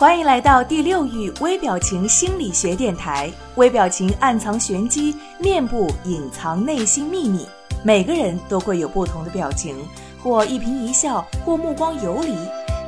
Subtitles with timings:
[0.00, 3.30] 欢迎来到第六域微表情心理学电台。
[3.56, 7.46] 微表情暗藏玄机，面部隐藏内心秘密。
[7.82, 9.76] 每个人都会有不同的表情，
[10.22, 12.34] 或一颦一笑，或目光游离。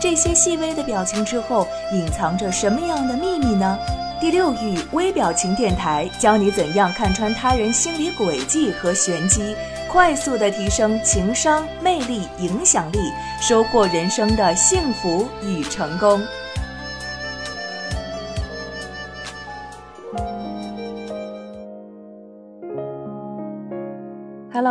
[0.00, 3.78] 这些细微的表情之后，隐藏着什么样的秘密呢？
[4.18, 9.54] 第六域微表情电台教你怎样看穿他人心理轨迹和玄机，
[9.86, 12.98] 快速的提升情商、魅力、影响力，
[13.38, 16.18] 收获人生的幸福与成功。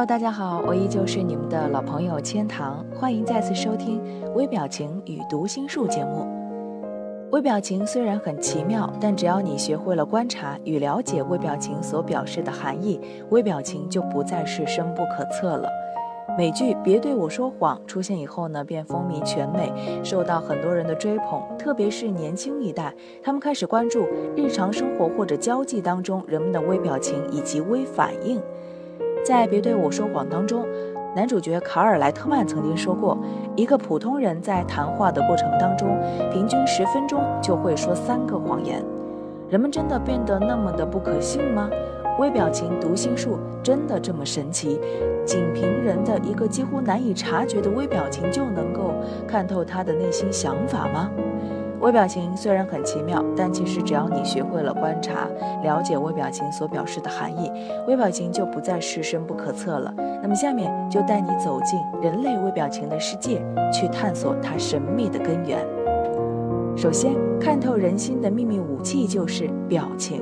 [0.01, 4.01] Hello，大家好，我依旧是你们的老朋友千堂，欢迎再次收听
[4.33, 6.25] 微表情与读心术节目。
[7.31, 15.69] 微表情虽然很奇妙，但只要你学会了观察与了解微表情所表示的含义，微表情就不再是深不可测了。
[16.35, 19.71] 美剧《别对我说谎》出现以后呢，便风靡全美，
[20.03, 28.41] 受到很多人的追捧，特别是年轻一代，他们开始关注日常生活或者交际当中人们的微表情以及微反应。
[29.23, 30.65] 在《别对我说谎》当中。
[31.13, 33.17] 男主角卡尔莱特曼曾经说过，
[33.57, 35.99] 一个普通人在谈话的过程当中，
[36.31, 38.81] 平均十分钟就会说三个谎言。
[39.49, 41.69] 人们真的变得那么的不可信吗？
[42.17, 44.79] 微表情读心术真的这么神奇？
[45.25, 48.93] 仅凭人的一个几乎难以察觉的微表情，就能够
[49.27, 51.11] 看透他的内心想法吗？
[51.81, 55.27] 微表情虽然很奇妙，但其实只要你学会了观察、
[55.63, 57.51] 了解微表情所表示的含义，
[57.87, 59.91] 微表情就不再是深不可测了。
[60.21, 65.65] 那么下面就带你走进人类微表情的世界，去探索它神秘的根源。
[66.77, 70.21] 首先，看透人心的秘密武器就是表情。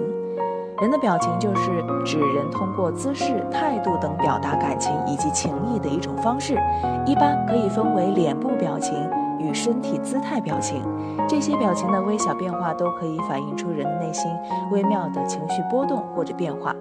[0.82, 6.58] 人的表情就是指人通过姿势、态度等表达感情以及情意的一种方式，
[7.06, 8.96] 一般可以分为脸部表情。
[9.40, 10.84] 与身体姿态表情，
[11.28, 14.30] 这些表情的微小变化都可以反映出人内心
[14.72, 16.76] 微妙的情绪波动或者变化。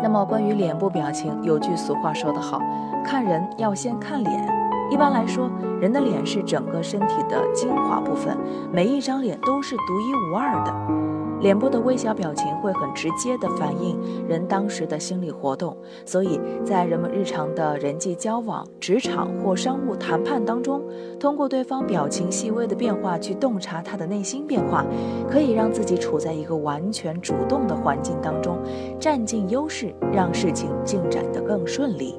[0.00, 2.60] 那么，关于脸部表情，有句俗话说得好
[3.04, 4.54] ：“看人要先看脸。”
[4.90, 5.50] 一般来说，
[5.80, 8.38] 人的脸是整个身体的精华部分，
[8.72, 11.17] 每一张脸都是独一无二的。
[11.40, 13.96] 脸部的微小表情会很直接地反映
[14.28, 20.82] 人当时的心理活动，所以在人们日常的人际交往、职场或商务谈判当中，
[21.20, 24.84] 通过对方表情细微的变化去洞察他的内心变化，
[25.30, 28.58] 可以让自己处在一个完全主动的环境当中，
[28.98, 32.18] 占尽优势，让事情进展得更顺利。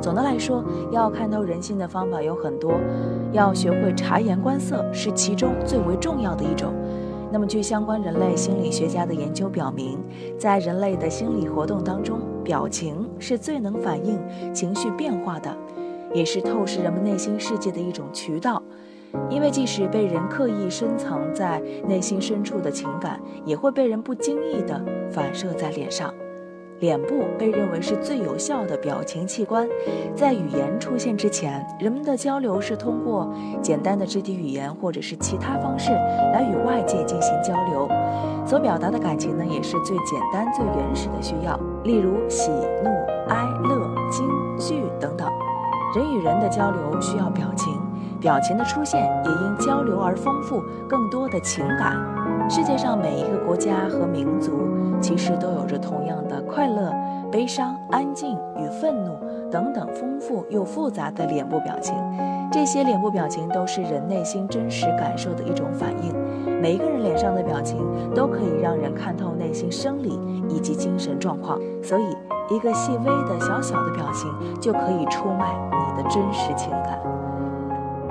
[0.00, 2.72] 总的来说，要看透人心的方法有很多，
[3.32, 6.74] 要学会察言观色是其中最为重要的一种。
[7.32, 9.98] 那么，据相关人类心理学家的研究表明，
[10.36, 14.18] 在人类的心理活动当中，表情是最能反映
[14.52, 15.56] 情绪变化的，
[16.12, 18.60] 也是透视人们内心世界的一种渠道。
[19.28, 26.12] 因为即使被人刻意深藏在内心深处的情感，也会被人不经意地反射在脸上。
[26.80, 29.68] 脸部被认为是最有效的表情器官，
[30.14, 33.30] 在语言出现之前，人们的交流是通过
[33.60, 35.92] 简单的肢体语言或者是其他方式
[36.32, 37.86] 来与外界进行交流，
[38.46, 41.54] 所表达的感情呢，也是最简单、最原始的需要，
[41.84, 42.88] 例如喜怒
[43.28, 44.26] 哀乐惊
[44.58, 45.28] 惧等等。
[45.94, 47.78] 人与人的交流需要表情，
[48.18, 51.94] 表情的出现也因交流而丰富更多的情感。
[52.48, 54.66] 世界上每一个国家和民族。
[55.02, 56.92] 其实都有着同样的快乐、
[57.30, 59.16] 悲伤、安静与愤怒
[59.50, 61.94] 等等丰富又复杂的脸部表情。
[62.52, 66.12] 这些脸部表情都是人内心真实感受的一种反应。
[66.60, 67.78] 每一个人脸上的表情
[68.12, 70.18] 都可以让人看透内心生理
[70.48, 71.58] 以及精神状况。
[71.82, 72.16] 所以，
[72.52, 74.28] 一个细微的小小的表情
[74.60, 76.98] 就可以出卖你的真实情感。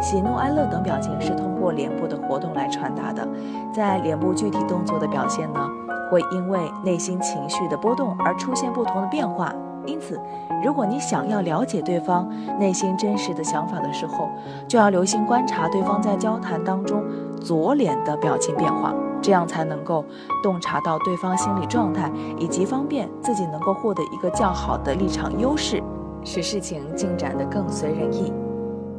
[0.02, 3.28] 喜怒哀乐等表情是通过脸部的活动来传达的。
[3.74, 5.60] 在脸部具体动作的表现呢？
[6.10, 9.54] 会因为内心情绪的波动而出现不同的变化，
[9.86, 10.20] 因此，
[10.64, 14.28] 如果你想要了解对方内心真实的想法的时候，
[14.68, 17.04] 就要留心观察对方在交谈当中
[17.42, 20.04] 左脸的表情变化，这样才能够
[20.44, 25.82] 洞察到对方心理状态，以及方便自己能够获得一个较好的立场优势，
[26.24, 28.34] 使事情进展得更随人意。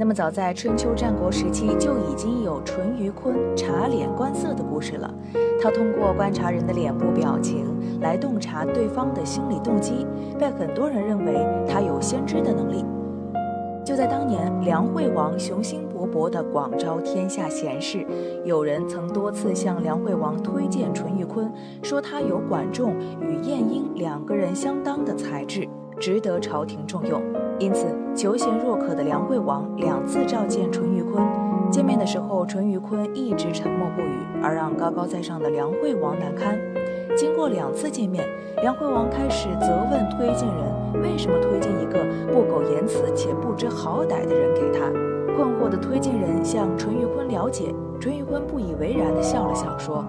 [0.01, 5.15] 那么，早在春秋战国时期就已经有淳于髡察脸观色的故事了。
[5.63, 7.67] 他通过观察人的脸部表情
[8.01, 10.07] 来洞察对方的心理动机，
[10.39, 12.83] 被很多人认为他有先知的能力。
[13.85, 18.07] 就在当年，梁惠王雄心勃勃地广招天下贤士，
[18.43, 21.51] 有人曾多次向梁惠王推荐淳于髡，
[21.83, 25.69] 说他有管仲与晏婴两个人相当的才智，
[26.01, 27.23] 值得朝廷重用。
[27.59, 27.87] 因此，
[28.17, 31.23] 求贤若渴的梁惠王两次召见淳于髡。
[31.71, 36.59] 见面的时候，淳于髡一直沉默不语，而让高高在上的梁惠王难堪。
[37.15, 38.25] 经过两次见面，
[38.63, 41.99] 梁惠王开始责问推荐人为什么推荐一个
[42.33, 44.87] 不苟言辞且不知好歹的人给他。
[45.37, 50.05] 困惑的推荐人向淳于髡了解，淳于髡不以为然地笑了笑，说：“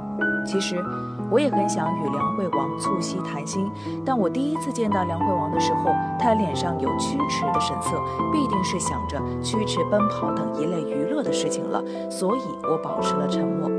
[0.45, 0.83] 其实
[1.29, 3.69] 我也很想与梁惠王促膝谈心，
[4.05, 8.01] 但我第一次见到梁惠王的时候，他脸上有驱驰的神色，
[8.31, 13.69] 必定是想着驱驰奔跑等一类娱乐的事情了，所以我保持了沉默。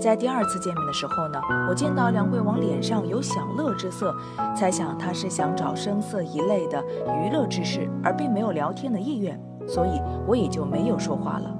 [0.00, 4.14] 在第二次见面的时候呢，我见到梁惠王脸上有享乐之色，
[4.56, 6.82] 猜想他是想找声色一类的
[7.22, 11.56] 娱乐之事，而并没有聊天的意愿。”所以我也就没有说话了。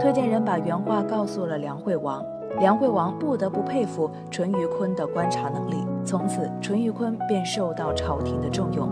[0.00, 2.22] 推荐人把原话告诉了梁惠王，
[2.58, 5.86] 梁惠王不得不佩服淳于髡的观察能力。
[6.04, 8.88] 从此，淳于髡便受到朝廷的重用。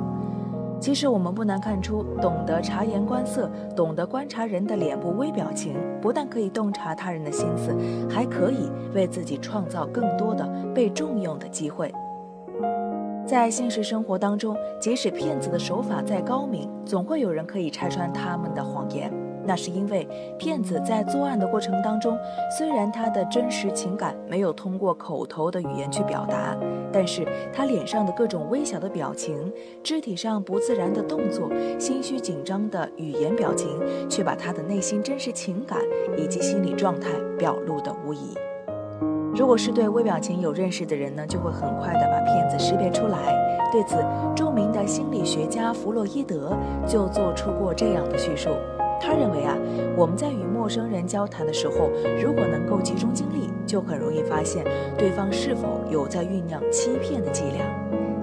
[0.81, 7.76] 其实我们不难看出，懂得察言观色，懂得观察人的脸部微表情，不但可以洞察他人的心思，
[8.08, 11.93] 还可以为自己创造更多的被重用的机会。
[13.26, 19.12] 在现实生活当中，即使骗子的手法再高明，总会有人可以拆穿他们的谎言。
[19.49, 20.06] 那是因为
[20.39, 22.19] 骗子在作案的过程当中，
[22.59, 26.55] 虽然他的真实情感没有通过口头的语言去表达，
[26.93, 29.50] 但是他脸上的各种微小的表情、
[29.83, 31.49] 肢体上不自然的动作、
[31.79, 33.71] 心虚紧张的语言表情，
[34.06, 35.79] 却把他的内心真实情感
[36.19, 37.09] 以及心理状态
[37.39, 38.35] 表露的无遗。
[39.35, 43.19] 如果是对微表情有认识的人呢，就会很快的把骗子识别出来。
[43.73, 43.97] 对此，
[44.37, 46.55] 著名的心理学家弗洛伊德
[46.87, 48.51] 就做出过这样的叙述。
[49.00, 49.56] 他认为啊，
[49.97, 51.91] 我们在与陌生人交谈的时候，
[52.23, 54.65] 如果能够集中精力，就很容易发现
[54.97, 57.65] 对方是否有在酝酿欺骗的伎俩。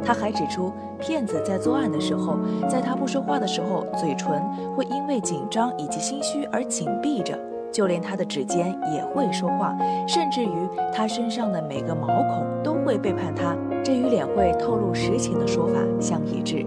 [0.04, 2.38] 他还指出，骗子在作案的时候，
[2.70, 4.40] 在他不说话的时候，嘴唇
[4.76, 7.38] 会因为紧张以及心虚而紧闭着。
[7.72, 9.76] 就连他的指尖也会说话，
[10.08, 16.66] 甚至于他身上的每个毛孔都会背叛他，这与脸会透露实情的说法相一致。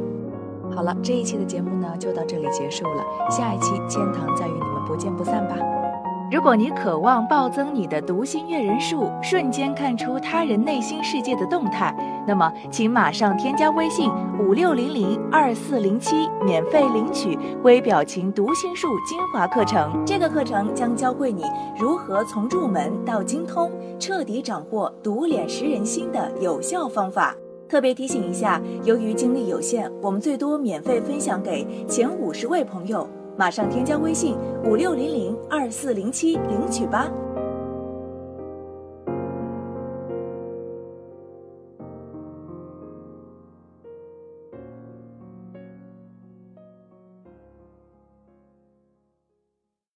[0.79, 5.57] 好了，这一期的节目呢就到这里结束了，下一期千堂再与你们不见不散吧。
[6.31, 11.93] 如果你渴望暴增你的读心阅人数，瞬间看出他人内心世界的动态，
[12.29, 14.09] 那么请马上添加微信
[14.39, 20.01] 五六零零二四零七，免费领取微表情读心术精华课程。
[20.07, 21.43] 这个课程将教会你
[21.77, 27.35] 如何从入门到精通，彻底掌握读脸识人心的有效方法。
[27.69, 33.07] 特别提醒一下，由于精力有限，我们最多免费分享给前五十位朋友。
[33.37, 34.35] 马上添加微信
[34.65, 37.09] 五六零零二四零七领取吧。